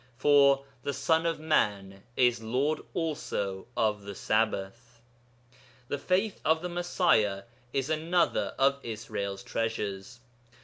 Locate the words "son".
0.93-1.27